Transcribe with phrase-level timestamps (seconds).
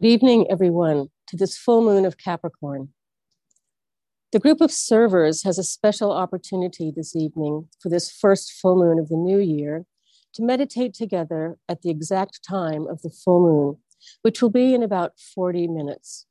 [0.00, 2.88] Good evening, everyone, to this full moon of Capricorn.
[4.32, 8.98] The group of servers has a special opportunity this evening for this first full moon
[8.98, 9.84] of the new year
[10.32, 13.76] to meditate together at the exact time of the full moon,
[14.22, 16.26] which will be in about 40 minutes.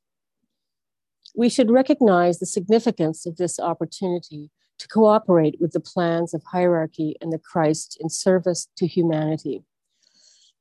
[1.34, 7.14] We should recognize the significance of this opportunity to cooperate with the plans of hierarchy
[7.20, 9.62] and the Christ in service to humanity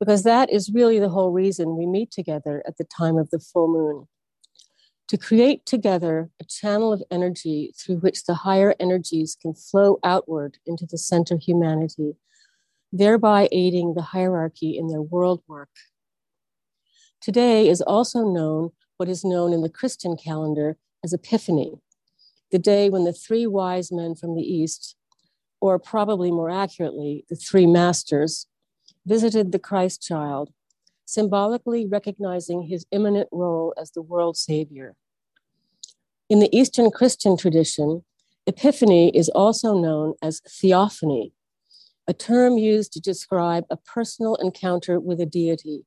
[0.02, 3.39] because that is really the whole reason we meet together at the time of the
[3.39, 4.07] full moon.
[5.09, 10.57] To create together a channel of energy through which the higher energies can flow outward
[10.66, 12.16] into the center humanity,
[12.91, 15.70] thereby aiding the hierarchy in their world work.
[17.21, 21.73] Today is also known what is known in the Christian calendar as Epiphany,
[22.52, 24.95] the day when the three wise men from the East,
[25.59, 28.48] or probably more accurately, the three masters,
[29.05, 30.52] visited the Christ child,
[31.05, 34.96] symbolically recognizing his imminent role as the world savior.
[36.30, 38.04] In the Eastern Christian tradition,
[38.48, 41.34] Epiphany is also known as theophany,
[42.08, 45.86] a term used to describe a personal encounter with a deity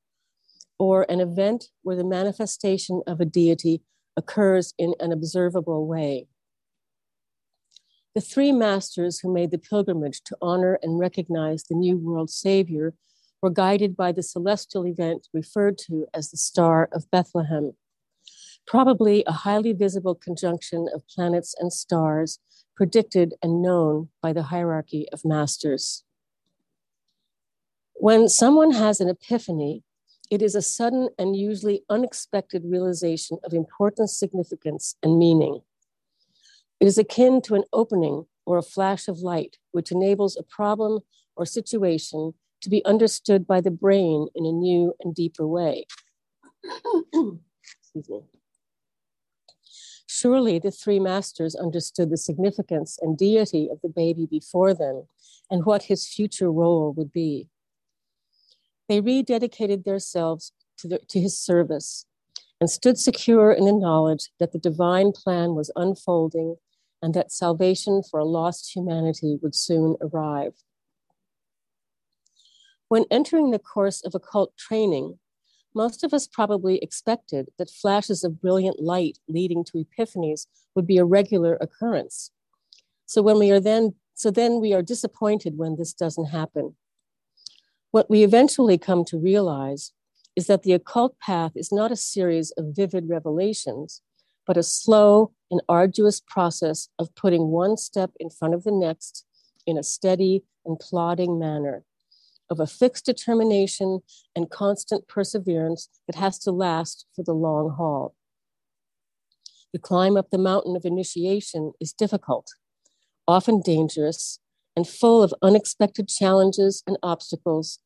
[0.79, 3.83] or an event where the manifestation of a deity
[4.17, 6.29] occurs in an observable way.
[8.15, 12.95] The three masters who made the pilgrimage to honor and recognize the new world savior
[13.43, 17.73] were guided by the celestial event referred to as the Star of Bethlehem,
[18.69, 22.39] probably a highly visible conjunction of planets and stars
[22.77, 26.05] predicted and known by the hierarchy of masters.
[27.95, 29.83] When someone has an epiphany,
[30.31, 35.63] it is a sudden and usually unexpected realization of important significance and meaning.
[36.81, 41.01] It is akin to an opening or a flash of light, which enables a problem
[41.37, 45.87] or situation to be understood by the brain in a new and deeper way.
[47.13, 48.21] Excuse me.
[50.07, 55.07] Surely the three masters understood the significance and deity of the baby before them
[55.51, 57.49] and what his future role would be.
[58.89, 62.07] They rededicated themselves to, the, to his service
[62.65, 66.57] and stood secure in the knowledge that the divine plan was unfolding
[67.03, 70.55] and that salvation for a lost humanity would soon arrive.
[72.89, 75.19] When entering the course of occult training,
[75.75, 80.97] most of us probably expected that flashes of brilliant light leading to epiphanies would be
[80.97, 82.31] a regular occurrence.
[83.05, 86.77] So when we are then so then we are disappointed when this doesn't happen.
[87.91, 89.93] What we eventually come to realize
[90.37, 94.03] is that the occult path is not a series of vivid revelations,
[94.47, 99.25] but a slow and arduous process of putting one step in front of the next
[99.67, 101.85] in a steady and plodding manner
[102.51, 104.01] of a fixed determination
[104.37, 108.15] and constant perseverance that has to last for the long haul.
[109.73, 112.49] The climb up the mountain of initiation is difficult,
[113.27, 114.39] often dangerous,
[114.77, 117.79] and full of unexpected challenges and obstacles,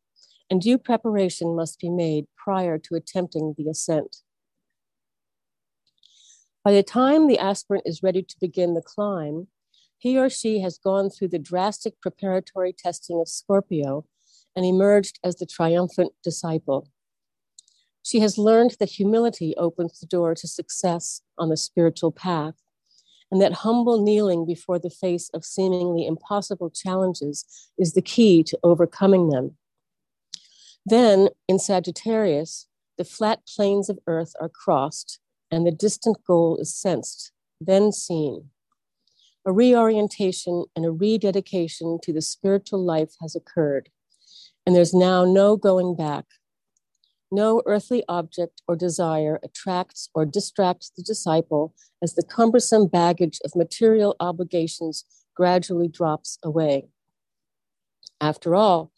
[0.51, 4.17] and due preparation must be made prior to attempting the ascent.
[6.65, 9.49] By the time the aspirant is ready to begin the climb,
[9.97, 14.05] he or she has gone through the drastic preparatory testing of Scorpio
[14.55, 16.89] and emerged as the triumphant disciple.
[18.03, 22.55] She has learned that humility opens the door to success on the spiritual path,
[23.31, 27.45] and that humble kneeling before the face of seemingly impossible challenges
[27.77, 29.57] is the key to overcoming them.
[30.89, 32.67] Then, in Sagittarius,
[32.97, 38.51] the flat plains of earth are crossed, and the distant goal is sensed, then seen.
[39.45, 43.91] A reorientation and a rededication to the spiritual life has occurred
[44.69, 46.27] and there's now no going back.
[47.33, 53.57] No earthly object or desire attracts or distracts the disciple as the cumbersome baggage of
[53.57, 56.91] material obligations gradually drops away.
[58.21, 58.93] After all,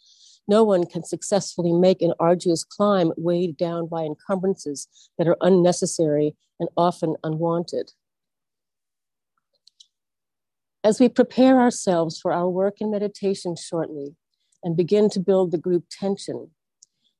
[0.49, 6.37] no one can successfully make an arduous climb weighed down by encumbrances that are unnecessary
[6.59, 7.93] and often unwanted.
[10.83, 14.17] As we prepare ourselves for our work in meditation shortly,
[14.63, 16.51] and begin to build the group tension,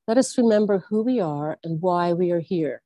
[0.07, 2.81] let us remember who we are and why we are here.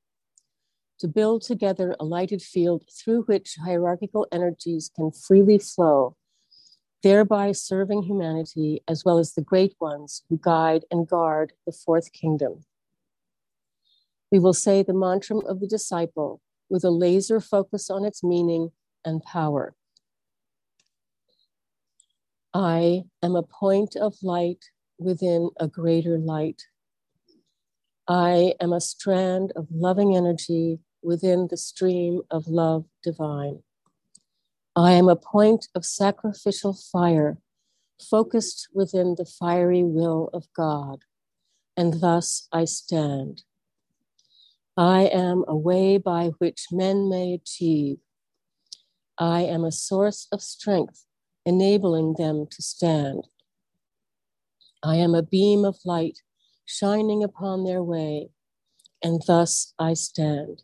[0.99, 6.15] To build together a lighted field through which hierarchical energies can freely flow,
[7.05, 12.11] thereby serving humanity as well as the great ones who guide and guard the fourth
[12.11, 12.65] kingdom.
[14.31, 18.71] We will say the mantra of the disciple with a laser focus on its meaning
[19.05, 19.75] and power.
[22.55, 24.65] I am a point of light
[24.97, 26.63] within a greater light.
[28.07, 33.61] I am a strand of loving energy within the stream of love divine.
[34.77, 37.37] I am a point of sacrificial fire
[37.97, 41.03] focused within the fiery will of God,
[41.77, 43.43] and thus I stand.
[44.75, 47.99] I am a way by which men may achieve.
[49.17, 51.05] I am a source of strength,
[51.45, 53.29] enabling them to stand.
[54.83, 56.19] I am a beam of light
[56.65, 58.31] shining upon their way,
[59.01, 60.63] and thus I stand.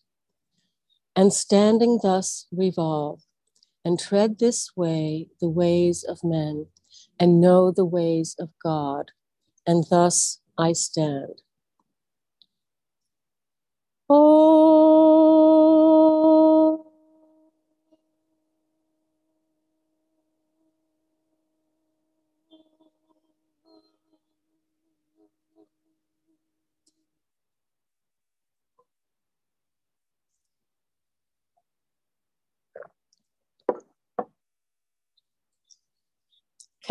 [1.15, 3.21] And standing thus revolve,
[3.85, 6.67] and tread this way the ways of men,
[7.19, 9.11] and know the ways of God,
[9.67, 11.41] and thus I stand.
[14.09, 14.70] Oh.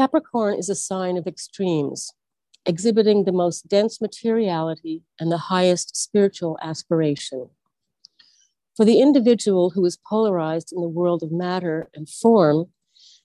[0.00, 2.14] Capricorn is a sign of extremes,
[2.64, 7.50] exhibiting the most dense materiality and the highest spiritual aspiration.
[8.74, 12.70] For the individual who is polarized in the world of matter and form,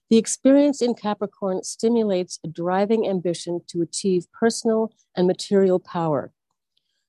[0.10, 6.33] the experience in Capricorn stimulates a driving ambition to achieve personal and material power,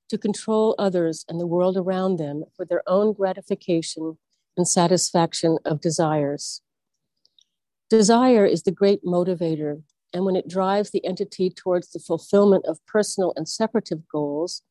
[0.07, 4.17] to control others and the world around them for their own gratification
[4.55, 6.61] and satisfaction of desires.
[7.89, 9.81] Desire is the great motivator,
[10.13, 14.61] and when it drives the entity towards the fulfillment of personal and separative goals,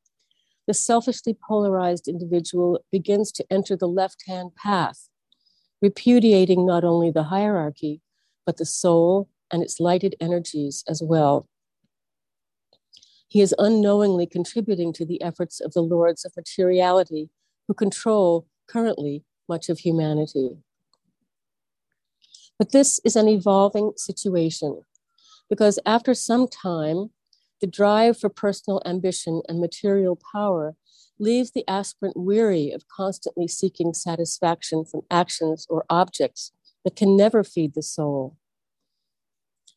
[0.67, 5.09] the selfishly polarized individual begins to enter the left hand path,
[5.81, 8.03] repudiating not only the hierarchy,
[8.45, 11.49] but the soul and its lighted energies as well.
[13.29, 17.31] He is unknowingly contributing to the efforts of the lords of materiality
[17.67, 20.59] who control currently much of humanity.
[22.59, 24.83] But this is an evolving situation
[25.49, 27.11] because after some time,
[27.61, 30.77] the drive for personal ambition and material power
[31.19, 36.53] leaves the aspirant weary of constantly seeking satisfaction from actions or objects
[36.85, 38.37] that can never feed the soul.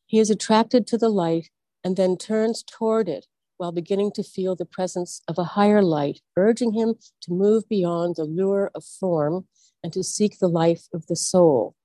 [0.05, 1.49] He is attracted to the light
[1.83, 3.27] and then turns toward it
[3.57, 8.15] while beginning to feel the presence of a higher light, urging him to move beyond
[8.15, 9.47] the lure of form
[9.83, 11.75] and to seek the life of the soul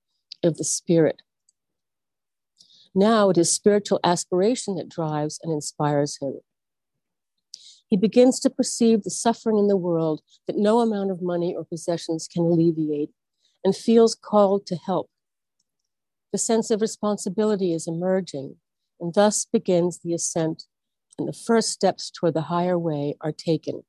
[0.45, 1.23] of the spirit.
[2.95, 6.41] Now it is spiritual aspiration that drives and inspires him.
[7.89, 11.65] He begins to perceive the suffering in the world that no amount of money or
[11.65, 13.11] possessions can alleviate
[13.65, 15.11] and feels called to help.
[16.33, 18.57] The sense of responsibility is emerging,
[19.01, 20.65] and thus begins the ascent,
[21.19, 23.85] and the first steps toward the higher way are taken.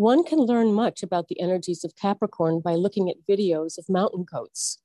[0.00, 4.24] One can learn much about the energies of Capricorn by looking at videos of mountain
[4.24, 4.78] goats.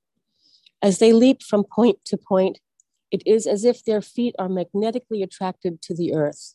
[0.82, 2.58] As they leap from point to point,
[3.10, 6.54] it is as if their feet are magnetically attracted to the earth.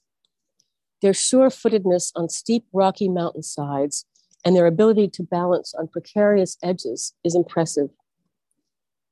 [1.02, 4.06] Their sure footedness on steep, rocky mountainsides
[4.46, 7.90] and their ability to balance on precarious edges is impressive.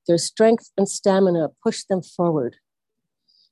[0.08, 2.58] Their strength and stamina push them forward.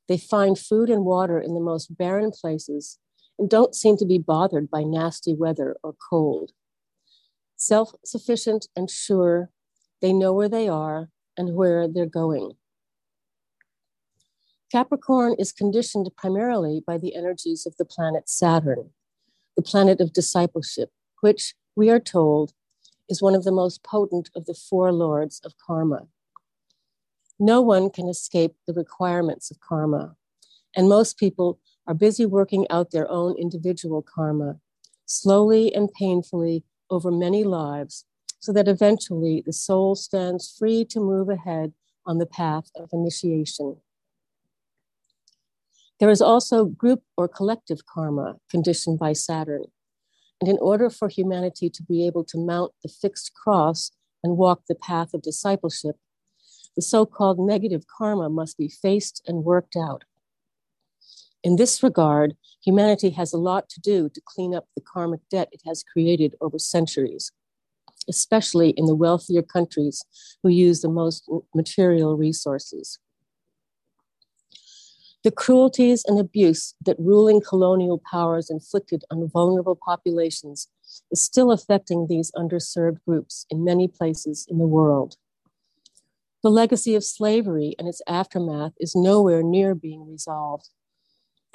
[0.08, 3.00] They find food and water in the most barren places
[3.38, 6.52] and don't seem to be bothered by nasty weather or cold.
[7.56, 9.50] Self sufficient and sure,
[10.02, 12.54] they know where they are and where they're going.
[14.72, 18.90] Capricorn is conditioned primarily by the energies of the planet Saturn,
[19.56, 22.54] the planet of discipleship, which we are told
[23.08, 26.08] is one of the most potent of the four lords of karma.
[27.40, 30.16] No one can escape the requirements of karma,
[30.76, 34.58] and most people are busy working out their own individual karma,
[35.06, 38.06] slowly and painfully over many lives,
[38.40, 41.74] so that eventually the soul stands free to move ahead
[42.06, 43.78] on the path of initiation.
[46.00, 49.64] There is also group or collective karma conditioned by Saturn.
[50.40, 53.92] And in order for humanity to be able to mount the fixed cross
[54.24, 55.96] and walk the path of discipleship,
[56.76, 60.04] the so called negative karma must be faced and worked out.
[61.44, 65.50] In this regard, humanity has a lot to do to clean up the karmic debt
[65.52, 67.32] it has created over centuries,
[68.10, 70.04] especially in the wealthier countries
[70.42, 73.00] who use the most material resources.
[75.24, 80.70] The cruelties and abuse that ruling colonial powers inflicted on vulnerable populations
[81.12, 85.18] is still affecting these underserved groups in many places in the world.
[86.44, 90.70] The legacy of slavery and its aftermath is nowhere near being resolved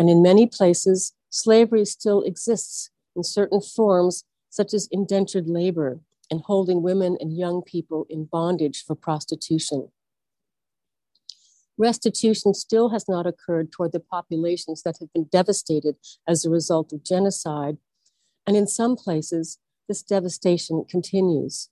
[0.02, 6.40] And in many places, slavery still exists in certain forms, such as indentured labor and
[6.40, 9.92] holding women and young people in bondage for prostitution.
[11.78, 15.94] Restitution still has not occurred toward the populations that have been devastated
[16.26, 17.76] as a result of genocide,
[18.44, 21.68] and in some places, this devastation continues.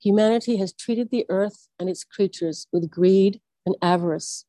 [0.00, 4.44] Humanity has treated the earth and its creatures with greed and avarice,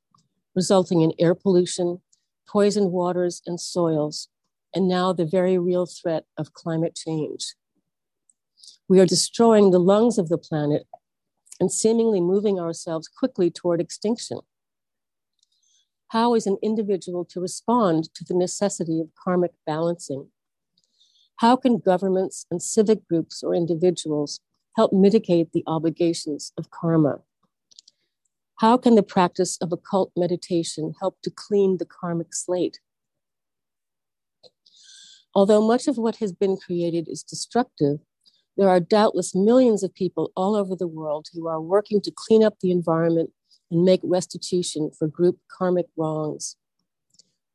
[0.54, 2.02] resulting in air pollution,
[2.50, 4.28] poisoned waters and soils,
[4.74, 7.54] and now the very real threat of climate change.
[8.88, 10.88] We are destroying the lungs of the planet
[11.60, 14.40] and seemingly moving ourselves quickly toward extinction.
[16.08, 20.30] How is an individual to respond to the necessity of karmic balancing?
[21.36, 24.40] How can governments and civic groups or individuals
[24.76, 27.20] help mitigate the obligations of karma?
[28.60, 32.82] How can the practice of occult meditation help to clean the karmic slate?
[35.34, 38.00] Although much of what has been created is destructive,
[38.58, 42.44] there are doubtless millions of people all over the world who are working to clean
[42.44, 43.32] up the environment
[43.72, 46.58] and make restitution for group karmic wrongs.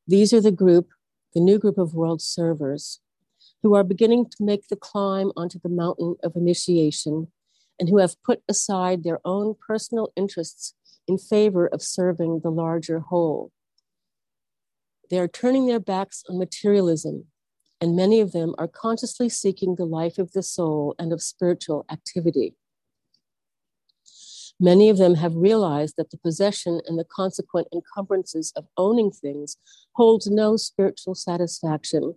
[0.09, 0.89] These are the group,
[1.35, 3.01] the new group of world servers,
[3.63, 7.29] who are beginning to make the climb onto the mountain of initiation
[7.79, 10.75] and who have put aside their own personal interests
[11.07, 13.53] in favor of serving the larger whole.
[15.11, 17.27] They are turning their backs on materialism
[17.85, 21.85] and many of them are consciously seeking the life of the soul and of spiritual
[21.91, 22.55] activity.
[24.59, 29.59] Many of them have realized that the possession and the consequent encumbrances of owning things
[29.97, 32.15] holds no spiritual satisfaction,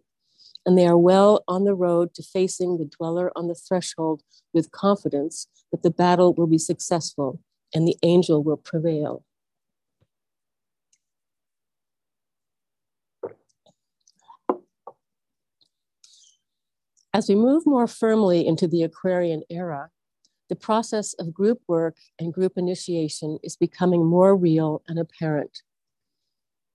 [0.65, 4.21] and they are well on the road to facing the dweller on the threshold
[4.53, 7.41] with confidence that the battle will be successful
[7.73, 9.23] and the angel will prevail.
[17.13, 19.89] As we move more firmly into the Aquarian era,
[20.49, 25.63] the process of group work and group initiation is becoming more real and apparent.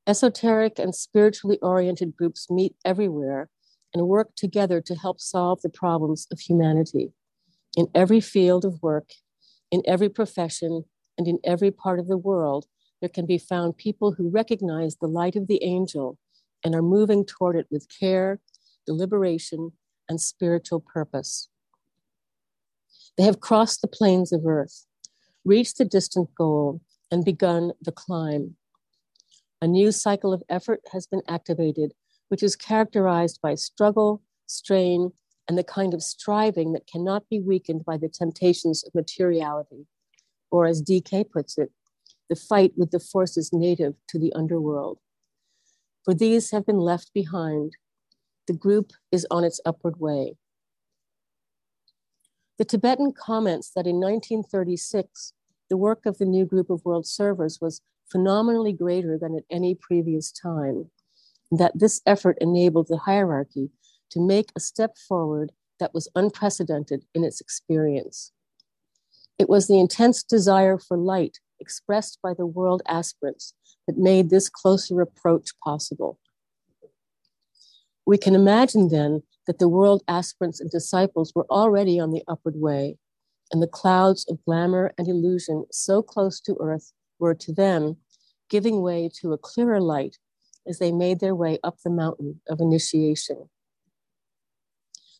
[0.06, 3.48] Esoteric and spiritually oriented groups meet everywhere
[3.94, 7.12] and work together to help solve the problems of humanity.
[7.76, 9.12] In every field of work,
[9.72, 10.84] in every profession,
[11.18, 12.66] and in every part of the world,
[13.00, 16.18] there can be found people who recognize the light of the angel
[16.64, 18.38] and are moving toward it with care,
[18.86, 19.72] deliberation,
[20.08, 21.48] and spiritual purpose.
[23.16, 24.86] They have crossed the plains of earth,
[25.44, 28.56] reached the distant goal, and begun the climb.
[29.60, 31.92] A new cycle of effort has been activated,
[32.28, 35.12] which is characterized by struggle, strain,
[35.48, 39.86] and the kind of striving that cannot be weakened by the temptations of materiality,
[40.50, 41.70] or as DK puts it,
[42.28, 44.98] the fight with the forces native to the underworld.
[46.04, 47.76] For these have been left behind
[48.46, 50.36] the group is on its upward way.
[52.58, 55.32] The Tibetan comments that in 1936,
[55.70, 57.80] the work of the new group of world servers was
[58.10, 60.90] phenomenally greater than at any previous time,
[61.50, 63.70] and that this effort enabled the hierarchy
[64.12, 68.32] to make a step forward that was unprecedented in its experience.
[69.38, 73.54] It was the intense desire for light expressed by the world aspirants
[73.86, 76.18] that made this closer approach possible.
[78.06, 82.56] We can imagine then that the world aspirants and disciples were already on the upward
[82.56, 82.98] way,
[83.50, 87.96] and the clouds of glamour and illusion so close to earth were to them
[88.50, 90.18] giving way to a clearer light
[90.68, 93.48] as they made their way up the mountain of initiation.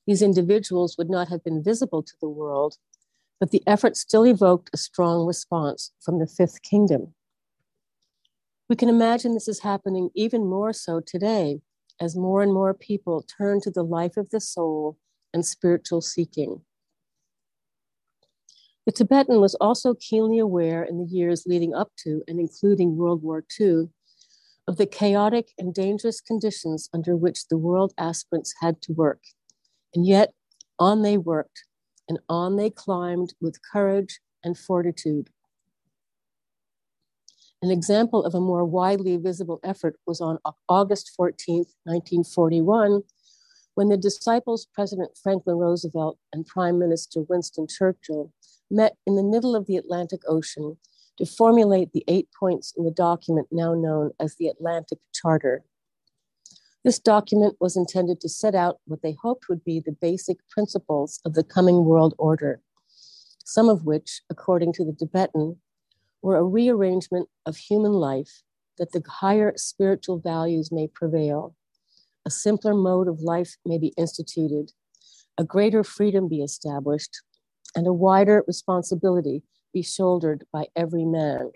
[0.06, 2.76] These individuals would not have been visible to the world,
[3.38, 7.14] but the effort still evoked a strong response from the fifth kingdom.
[8.68, 11.60] We can imagine this is happening even more so today
[12.00, 14.96] as more and more people turn to the life of the soul
[15.32, 16.62] and spiritual seeking.
[18.86, 23.22] The Tibetan was also keenly aware in the years leading up to and including World
[23.22, 23.90] War II
[24.66, 29.20] of the chaotic and dangerous conditions under which the world aspirants had to work.
[29.94, 30.32] And yet,
[30.78, 31.64] on they worked,
[32.08, 35.30] and on they climbed with courage and fortitude.
[37.62, 43.02] An example of a more widely visible effort was on August 14, 1941,
[43.74, 48.32] when the disciples, President Franklin Roosevelt and Prime Minister Winston Churchill,
[48.70, 50.76] met in the middle of the Atlantic Ocean
[51.18, 55.64] to formulate the eight points in the document now known as the Atlantic Charter.
[56.84, 61.20] This document was intended to set out what they hoped would be the basic principles
[61.24, 62.60] of the coming world order,
[63.44, 65.58] some of which, according to the Tibetan,
[66.22, 68.42] were a rearrangement of human life
[68.78, 71.54] that the higher spiritual values may prevail,
[72.26, 74.72] a simpler mode of life may be instituted,
[75.38, 77.22] a greater freedom be established,
[77.76, 81.52] and a wider responsibility be shouldered by every man.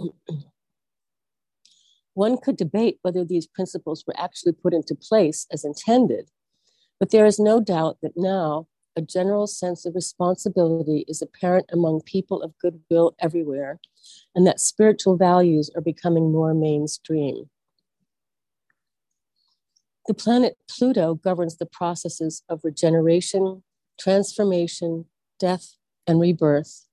[2.14, 6.30] One could debate whether these principles were actually put into place as intended,
[6.98, 8.66] but there is no doubt that now
[8.96, 13.80] a general sense of responsibility is apparent among people of goodwill everywhere,
[14.34, 17.48] and that spiritual values are becoming more mainstream.
[20.06, 23.62] The planet Pluto governs the processes of regeneration,
[23.98, 25.04] transformation,
[25.38, 25.76] death,
[26.06, 26.86] and rebirth,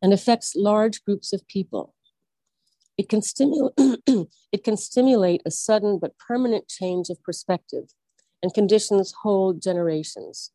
[0.00, 1.94] and affects large groups of people.
[2.96, 3.74] It can, stimulate,
[4.52, 7.84] it can stimulate a sudden but permanent change of perspective
[8.42, 10.52] and conditions whole generations.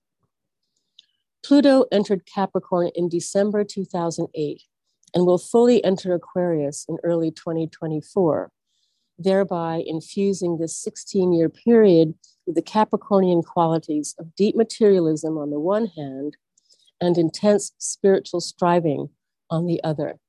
[1.44, 4.62] Pluto entered Capricorn in December 2008
[5.14, 8.52] and will fully enter Aquarius in early 2024,
[9.18, 12.14] thereby infusing this 16 year period
[12.46, 16.38] with the Capricornian qualities of deep materialism on the one hand
[17.02, 19.10] and intense spiritual striving
[19.50, 20.20] on the other.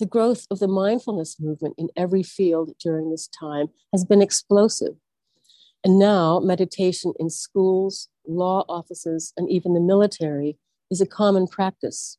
[0.00, 4.96] The growth of the mindfulness movement in every field during this time has been explosive.
[5.84, 10.56] And now, meditation in schools, law offices, and even the military
[10.90, 12.18] is a common practice.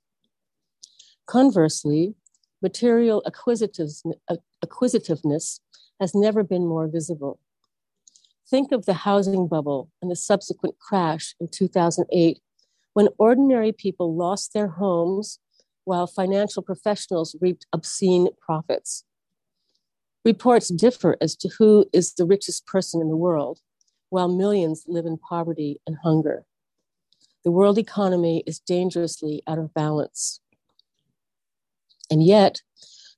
[1.26, 2.16] Conversely,
[2.62, 5.60] material acquisitiveness
[6.00, 7.40] has never been more visible.
[8.48, 12.40] Think of the housing bubble and the subsequent crash in 2008
[12.94, 15.40] when ordinary people lost their homes
[15.86, 19.06] while financial professionals reaped obscene profits.
[20.26, 23.60] Reports differ as to who is the richest person in the world,
[24.10, 26.46] while millions live in poverty and hunger.
[27.44, 30.42] The world economy is dangerously out of balance.
[32.10, 32.62] And yet,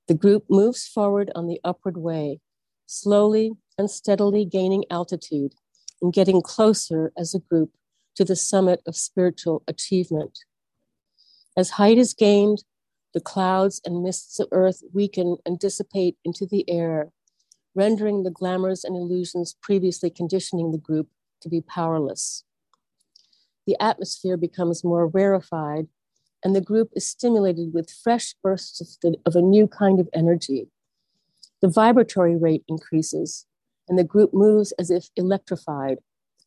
[0.07, 2.41] the group moves forward on the upward way,
[2.85, 5.53] slowly and steadily gaining altitude
[6.01, 7.71] and getting closer as a group
[8.15, 10.39] to the summit of spiritual achievement.
[11.57, 12.63] As height is gained,
[13.15, 17.09] the clouds and mists of earth weaken and dissipate into the air,
[17.73, 21.07] rendering the glamours and illusions previously conditioning the group
[21.41, 22.43] to be powerless.
[23.65, 25.87] The atmosphere becomes more rarefied,
[26.43, 30.07] and the group is stimulated with fresh bursts of, the, of a new kind of
[30.13, 30.67] energy.
[31.61, 33.47] The vibratory rate increases,
[33.89, 35.97] and the group moves as if electrified,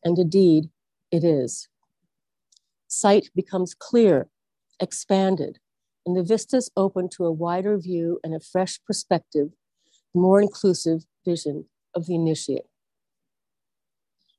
[0.05, 0.71] and indeed,
[1.11, 1.69] it is.
[2.87, 4.30] Sight becomes clear,
[4.81, 5.59] expanded,
[6.07, 9.51] and the vistas open to a wider view and a fresh perspective,
[10.15, 12.67] more inclusive vision of the initiate.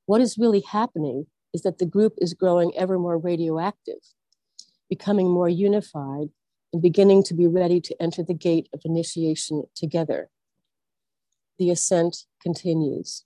[0.05, 3.99] What is really happening is that the group is growing ever more radioactive,
[4.89, 6.29] becoming more unified,
[6.73, 10.29] and beginning to be ready to enter the gate of initiation together.
[11.59, 13.25] The ascent continues.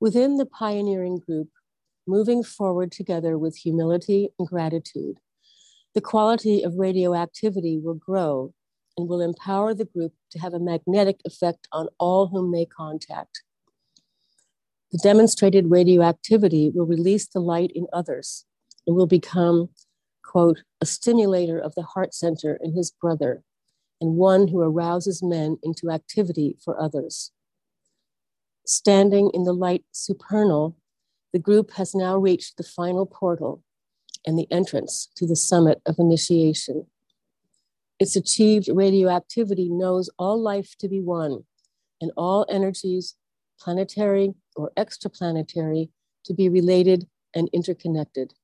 [0.00, 1.48] Within the pioneering group,
[2.06, 5.18] moving forward together with humility and gratitude,
[5.94, 8.52] the quality of radioactivity will grow
[8.96, 13.42] and will empower the group to have a magnetic effect on all whom they contact.
[14.92, 18.44] The demonstrated radioactivity will release the light in others
[18.86, 19.68] and will become,
[20.24, 23.42] quote, a stimulator of the heart center in his brother
[24.00, 27.30] and one who arouses men into activity for others.
[28.66, 30.76] Standing in the light supernal,
[31.32, 33.62] the group has now reached the final portal
[34.26, 36.86] and the entrance to the summit of initiation.
[37.98, 41.44] Its achieved radioactivity knows all life to be one
[42.00, 43.14] and all energies,
[43.60, 45.90] planetary or extraplanetary,
[46.24, 48.34] to be related and interconnected.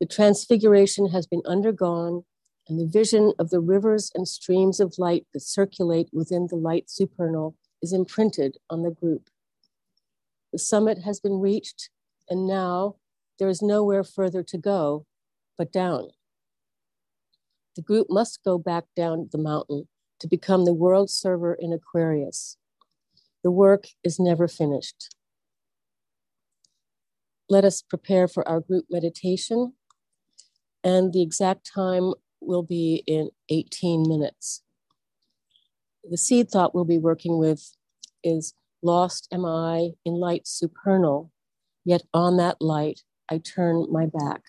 [0.00, 2.24] The transfiguration has been undergone,
[2.68, 6.90] and the vision of the rivers and streams of light that circulate within the light
[6.90, 9.29] supernal is imprinted on the group.
[10.52, 11.90] The summit has been reached,
[12.28, 12.96] and now
[13.38, 15.06] there is nowhere further to go
[15.56, 16.08] but down.
[17.76, 22.56] The group must go back down the mountain to become the world server in Aquarius.
[23.42, 25.14] The work is never finished.
[27.48, 29.74] Let us prepare for our group meditation,
[30.84, 34.62] and the exact time will be in 18 minutes.
[36.08, 37.76] The seed thought we'll be working with
[38.22, 41.30] is Lost am I in light supernal,
[41.84, 44.42] yet on that light I turn my back.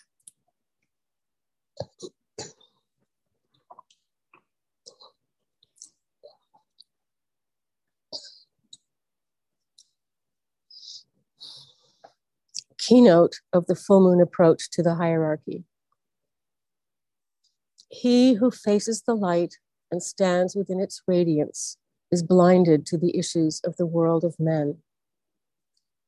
[12.78, 15.66] Keynote of the full moon approach to the hierarchy.
[17.90, 19.56] He who faces the light
[19.92, 21.78] and stands within its radiance
[22.12, 24.78] is blinded to the issues of the world of men.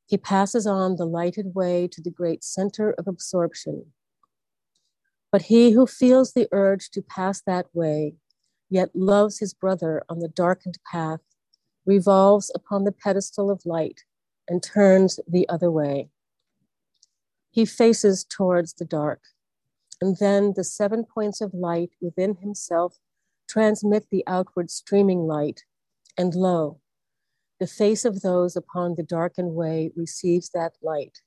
[0.05, 3.93] He passes on the lighted way to the great center of absorption.
[5.31, 8.15] But he who feels the urge to pass that way,
[8.69, 11.21] yet loves his brother on the darkened path,
[11.85, 14.01] revolves upon the pedestal of light
[14.47, 16.09] and turns the other way.
[17.49, 19.21] He faces towards the dark,
[20.01, 22.97] and then the seven points of light within himself
[23.47, 25.63] transmit the outward streaming light,
[26.17, 26.79] and lo,
[27.59, 31.19] the face of those upon the darkened way receives that light.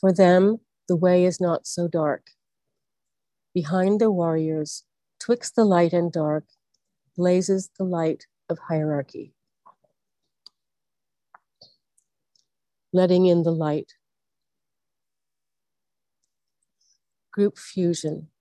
[0.00, 2.28] For them, the way is not so dark.
[3.54, 4.84] Behind the warriors,
[5.20, 6.44] twixt the light and dark,
[7.16, 9.34] blazes the light of hierarchy.
[12.92, 13.92] Letting in the light.
[17.30, 18.31] Group fusion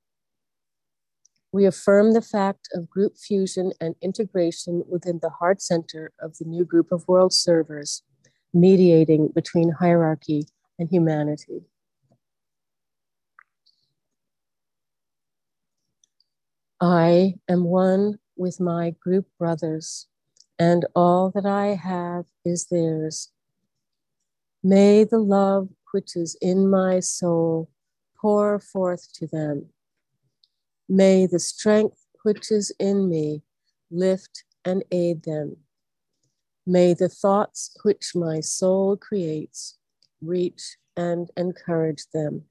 [1.51, 6.45] we affirm the fact of group fusion and integration within the heart center of the
[6.45, 8.03] new group of world servers,
[8.53, 10.47] mediating between hierarchy
[10.79, 11.61] and humanity.
[16.79, 20.07] I am one with my group brothers,
[20.57, 23.29] and all that I have is theirs.
[24.63, 27.69] May the love which is in my soul
[28.19, 29.69] pour forth to them
[30.93, 33.43] May the strength which is in me
[33.89, 35.55] lift and aid them.
[36.67, 39.77] May the thoughts which my soul creates
[40.21, 42.43] reach and encourage them.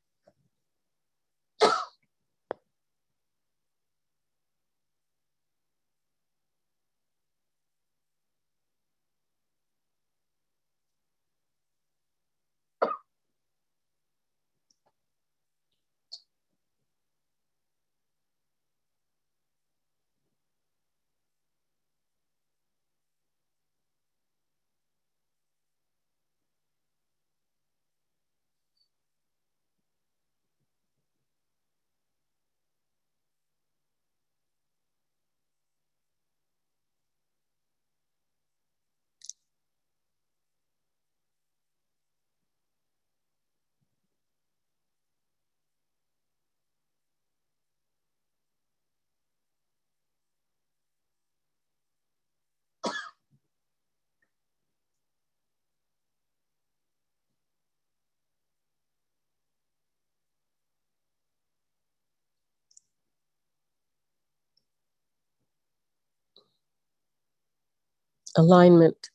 [68.37, 69.11] Alignment.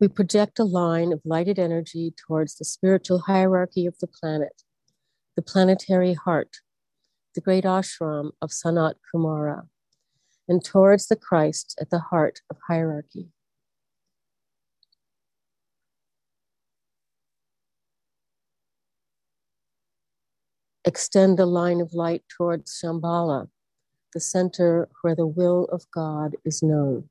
[0.00, 4.62] We project a line of lighted energy towards the spiritual hierarchy of the planet,
[5.36, 6.56] the planetary heart,
[7.34, 9.68] the great ashram of Sanat Kumara,
[10.48, 13.28] and towards the Christ at the heart of hierarchy.
[20.84, 23.48] Extend a line of light towards Shambhala,
[24.14, 27.10] the center where the will of God is known.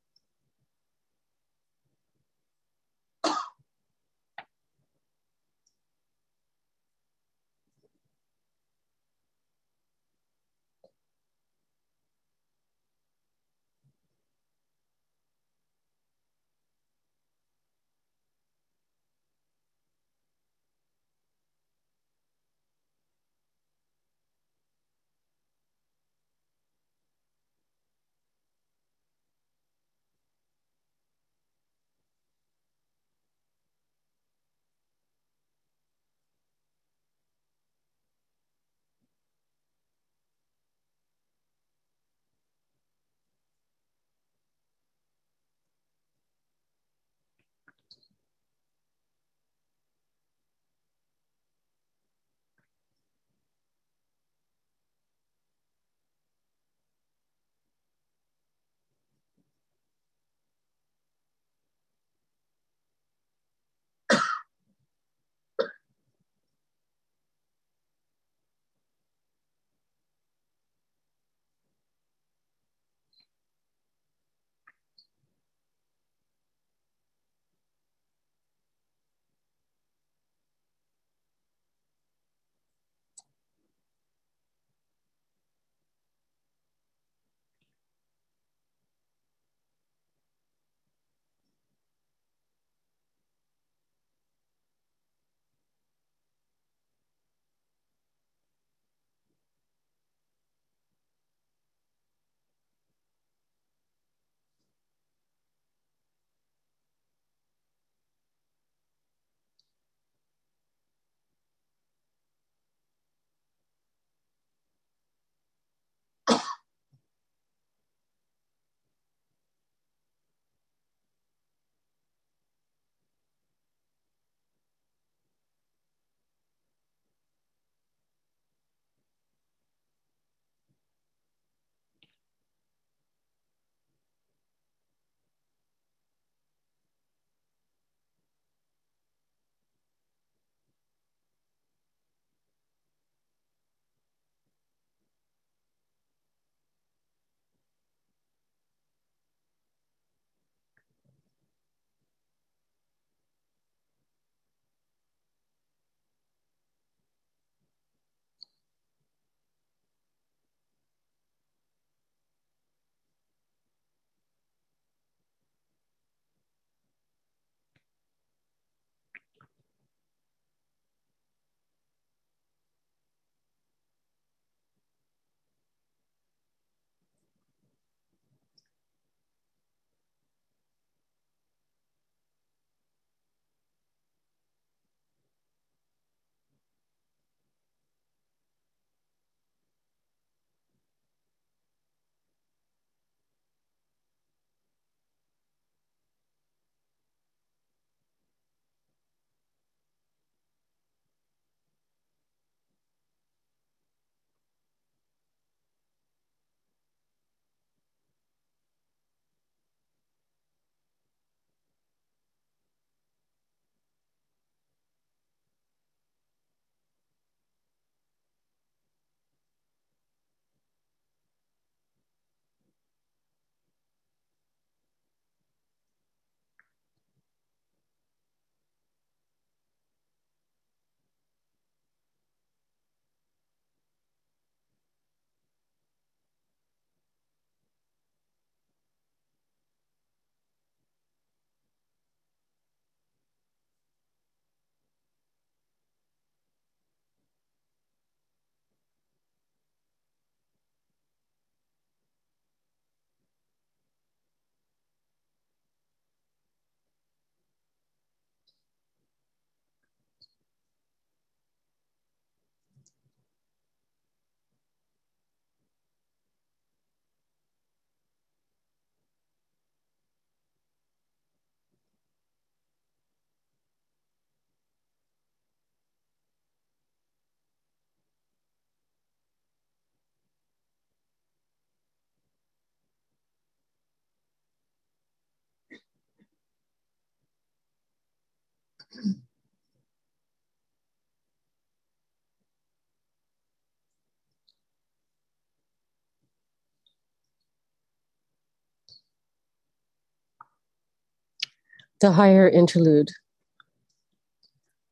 [302.04, 303.12] The higher interlude.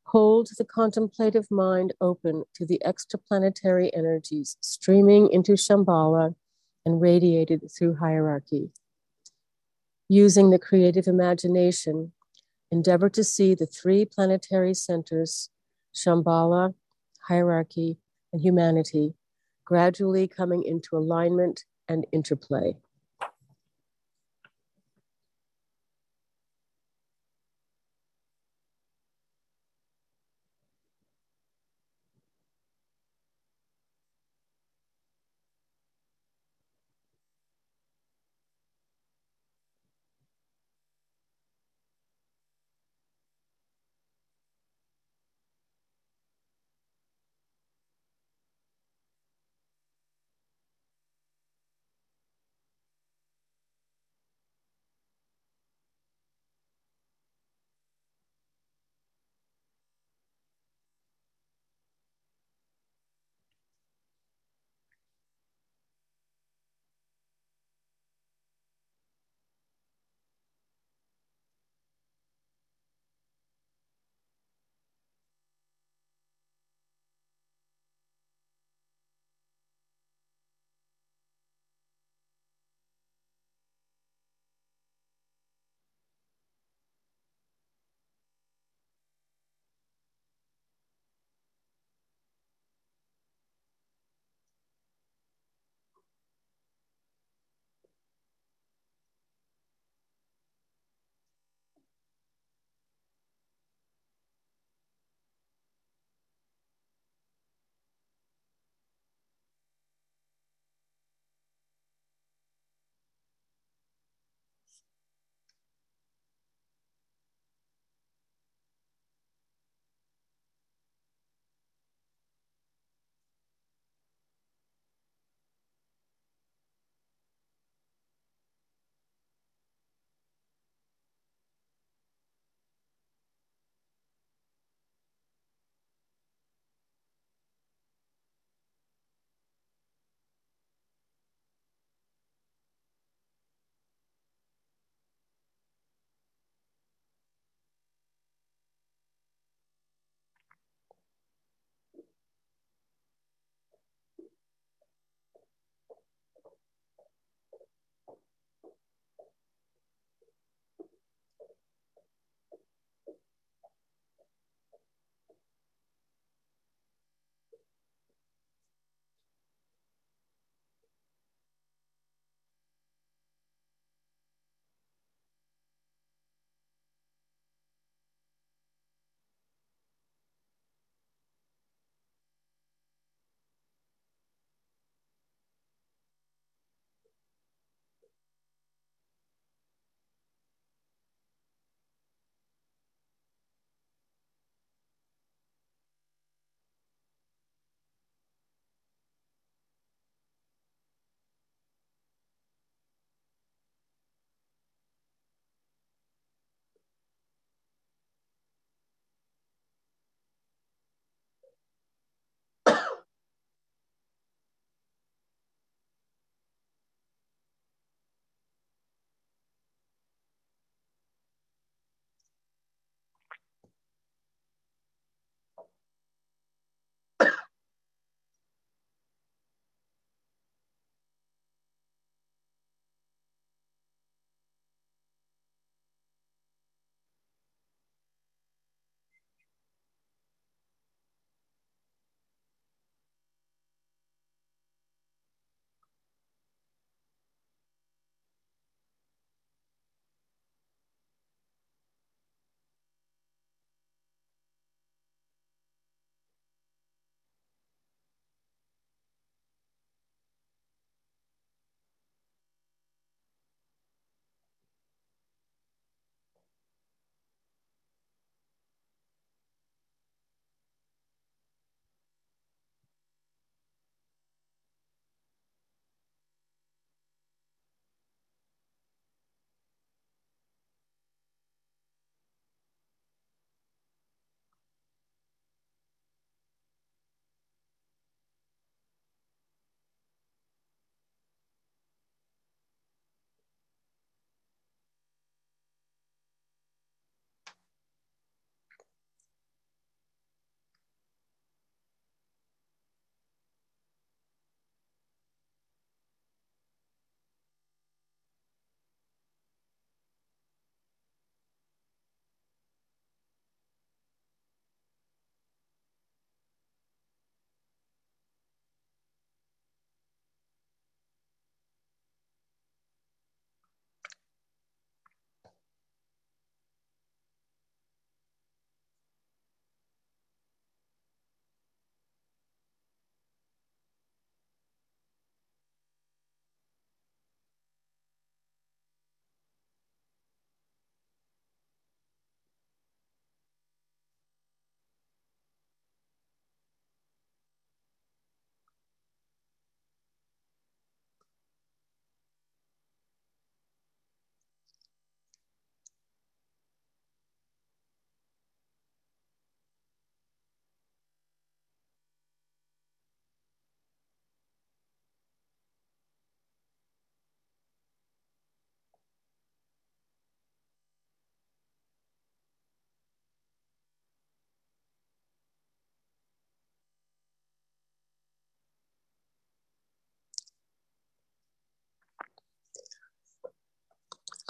[0.04, 6.34] Hold the contemplative mind open to the extraplanetary energies streaming into Shambhala
[6.86, 8.70] and radiated through hierarchy.
[10.08, 12.12] Using the creative imagination,
[12.72, 15.50] endeavor to see the three planetary centers,
[15.94, 16.74] Shambhala,
[17.28, 17.98] hierarchy,
[18.32, 19.14] and humanity,
[19.66, 22.74] gradually coming into alignment and interplay.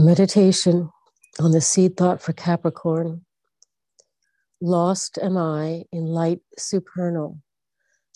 [0.02, 0.90] Meditation
[1.38, 3.24] on the seed thought for Capricorn.
[4.60, 7.38] Lost am I in light supernal,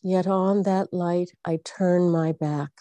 [0.02, 2.72] yet on that light I turn my back.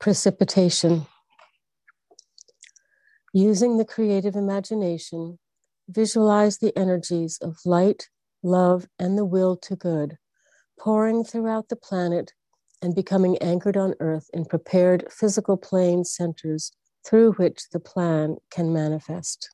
[0.00, 1.06] Precipitation.
[3.34, 5.38] Using the creative imagination,
[5.90, 8.08] visualize the energies of light,
[8.42, 10.16] love, and the will to good
[10.78, 12.32] pouring throughout the planet
[12.80, 16.72] and becoming anchored on Earth in prepared physical plane centers
[17.06, 19.50] through which the plan can manifest.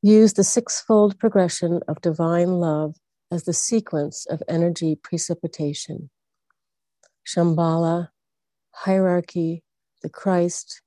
[0.00, 2.94] Use the sixfold progression of divine love
[3.32, 6.10] as the sequence of energy precipitation.
[7.26, 8.11] Shambhala,
[8.72, 9.62] hierarchy,
[10.02, 10.82] the Christ,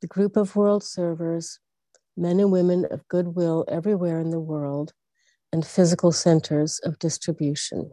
[0.00, 1.58] the group of world servers,
[2.16, 4.92] men and women of goodwill everywhere in the world,
[5.52, 7.90] and physical centers of distribution.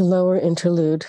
[0.00, 1.04] The lower interlude.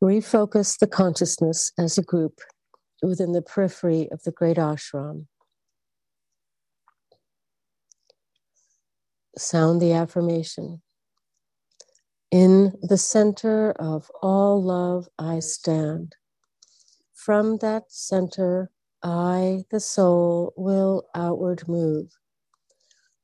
[0.00, 2.38] Refocus the consciousness as a group
[3.02, 5.26] within the periphery of the great ashram.
[9.36, 10.80] Sound the affirmation.
[12.30, 16.14] In the center of all love, I stand.
[17.14, 18.70] From that center,
[19.02, 22.12] I, the soul, will outward move.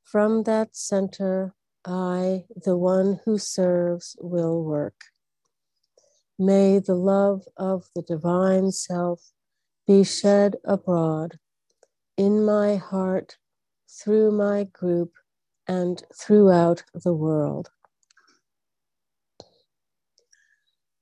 [0.02, 1.54] From that center,
[1.84, 5.04] I, the one who serves, will work.
[6.38, 9.32] May the love of the divine self
[9.86, 11.38] be shed abroad
[12.16, 13.36] in my heart,
[13.88, 15.12] through my group,
[15.66, 17.70] and throughout the world.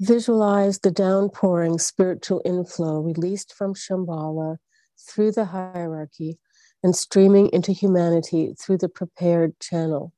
[0.01, 4.57] Visualize the downpouring spiritual inflow released from Shambhala
[4.99, 6.39] through the hierarchy
[6.83, 10.15] and streaming into humanity through the prepared channel.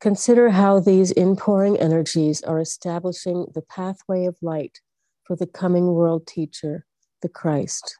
[0.00, 4.78] Consider how these inpouring energies are establishing the pathway of light
[5.24, 6.86] for the coming world teacher,
[7.20, 7.98] the Christ.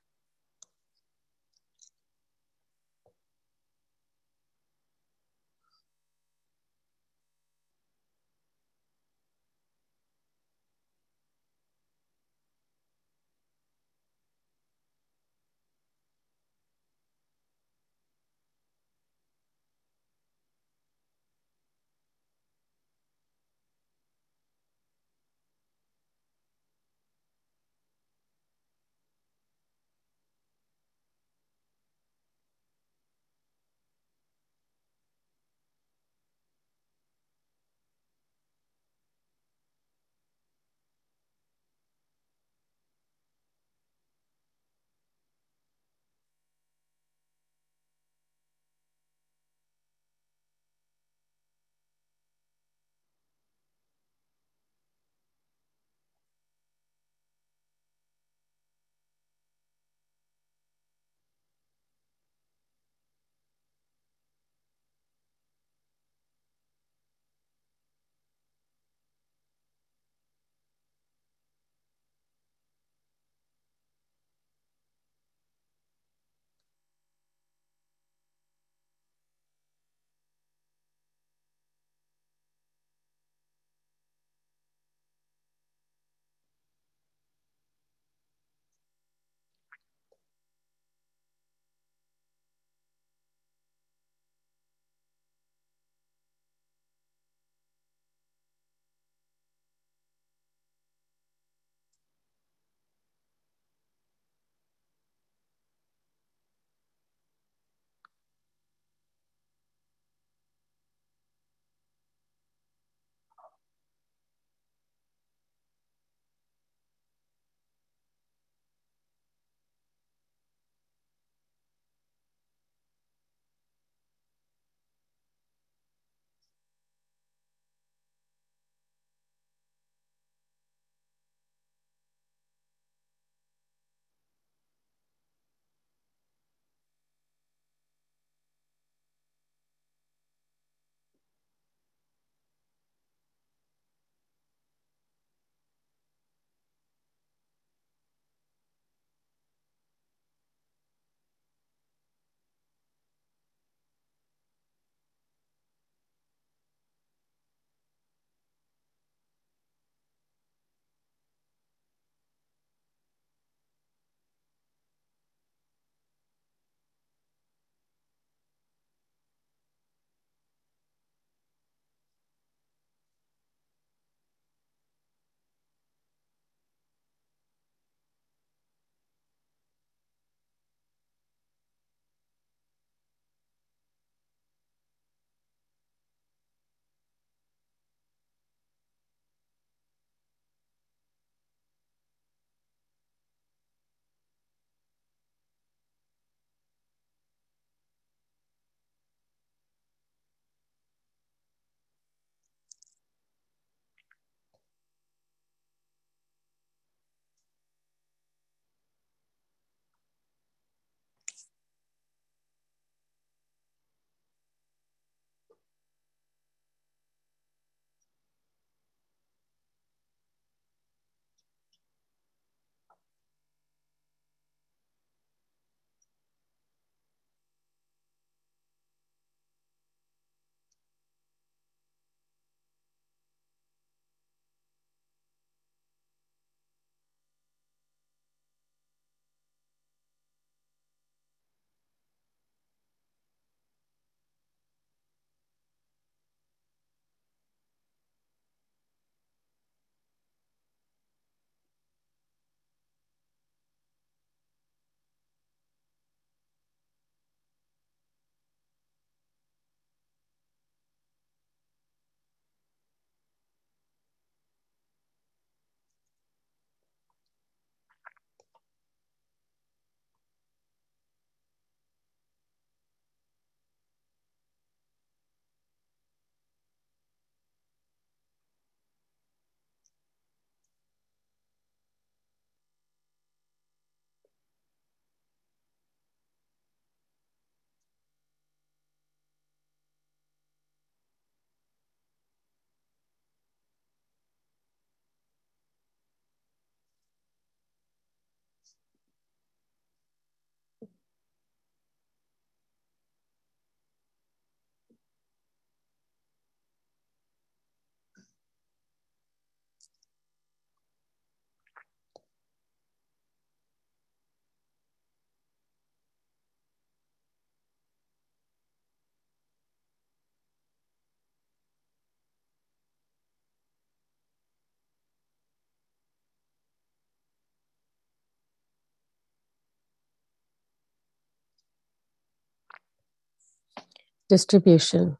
[334.28, 335.16] Distribution.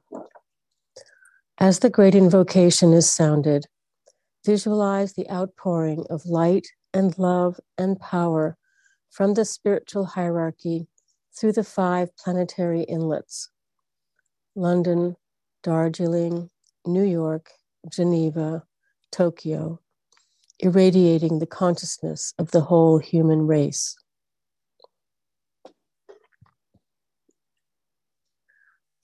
[1.59, 3.65] As the great invocation is sounded,
[4.45, 8.59] visualize the outpouring of light and love and power
[9.09, 10.89] from the spiritual hierarchy
[11.35, 13.49] through the five planetary inlets
[14.55, 15.17] London,
[15.63, 16.51] Darjeeling,
[16.85, 17.51] New York,
[17.91, 18.65] Geneva,
[19.11, 19.81] Tokyo,
[20.59, 23.97] irradiating the consciousness of the whole human race.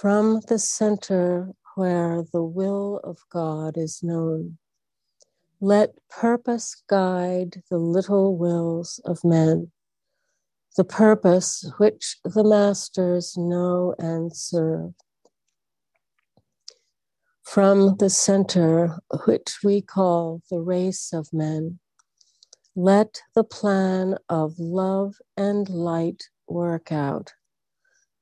[0.00, 4.56] From the center where the will of God is known,
[5.60, 9.72] let purpose guide the little wills of men,
[10.74, 14.94] the purpose which the masters know and serve.
[17.42, 21.78] From the center, which we call the race of men,
[22.74, 27.34] let the plan of love and light work out,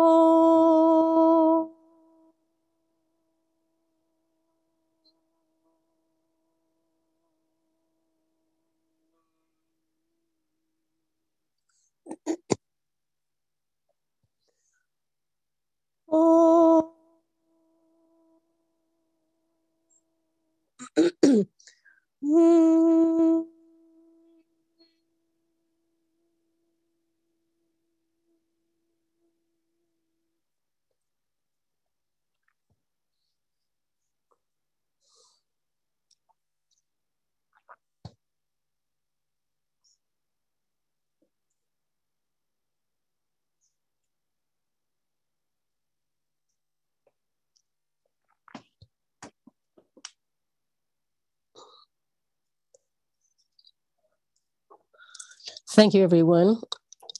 [0.00, 1.70] Oh.
[16.10, 16.92] Oh.
[22.24, 23.44] mm.
[55.72, 56.60] Thank you, everyone.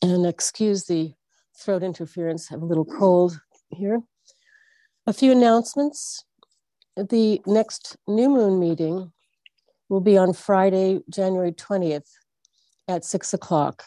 [0.03, 1.13] And excuse the
[1.57, 2.51] throat interference.
[2.51, 4.03] I have a little cold here.
[5.07, 6.25] A few announcements.
[6.97, 9.13] The next new moon meeting
[9.89, 12.09] will be on Friday, January 20th
[12.89, 13.85] at six o'clock.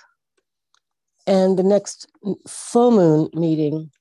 [1.27, 2.07] And the next
[2.47, 3.91] full moon meeting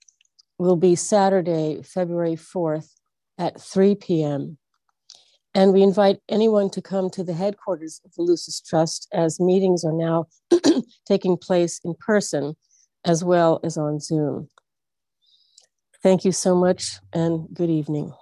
[0.58, 2.88] will be Saturday, February 4th
[3.36, 4.58] at 3 p.m.
[5.54, 9.84] And we invite anyone to come to the headquarters of the Lucis Trust as meetings
[9.84, 10.26] are now
[11.06, 12.54] taking place in person
[13.04, 14.48] as well as on Zoom.
[16.02, 18.12] Thank you so much and good evening.